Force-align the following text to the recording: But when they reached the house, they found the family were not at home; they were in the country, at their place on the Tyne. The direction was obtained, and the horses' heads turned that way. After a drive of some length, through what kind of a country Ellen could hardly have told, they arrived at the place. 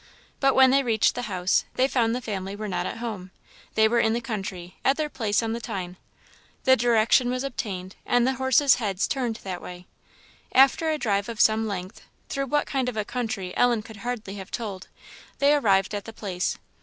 But 0.39 0.55
when 0.55 0.71
they 0.71 0.81
reached 0.81 1.13
the 1.13 1.21
house, 1.29 1.63
they 1.75 1.87
found 1.87 2.15
the 2.15 2.21
family 2.23 2.55
were 2.55 2.67
not 2.67 2.87
at 2.87 2.97
home; 2.97 3.29
they 3.75 3.87
were 3.87 3.99
in 3.99 4.13
the 4.13 4.19
country, 4.19 4.77
at 4.83 4.97
their 4.97 5.09
place 5.11 5.43
on 5.43 5.53
the 5.53 5.59
Tyne. 5.61 5.95
The 6.63 6.75
direction 6.75 7.29
was 7.29 7.43
obtained, 7.43 7.95
and 8.03 8.25
the 8.25 8.33
horses' 8.33 8.77
heads 8.81 9.07
turned 9.07 9.35
that 9.43 9.61
way. 9.61 9.85
After 10.53 10.89
a 10.89 10.97
drive 10.97 11.29
of 11.29 11.39
some 11.39 11.67
length, 11.67 12.01
through 12.29 12.47
what 12.47 12.65
kind 12.65 12.89
of 12.89 12.97
a 12.97 13.05
country 13.05 13.55
Ellen 13.55 13.83
could 13.83 13.97
hardly 13.97 14.37
have 14.37 14.49
told, 14.49 14.87
they 15.37 15.53
arrived 15.53 15.93
at 15.93 16.05
the 16.05 16.13
place. 16.13 16.57